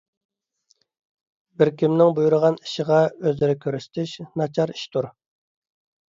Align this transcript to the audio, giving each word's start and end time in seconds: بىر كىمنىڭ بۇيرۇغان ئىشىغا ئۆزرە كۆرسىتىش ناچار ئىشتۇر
بىر 1.61 1.69
كىمنىڭ 1.81 2.15
بۇيرۇغان 2.19 2.57
ئىشىغا 2.67 2.97
ئۆزرە 3.25 3.57
كۆرسىتىش 3.65 4.15
ناچار 4.43 4.73
ئىشتۇر 4.77 5.09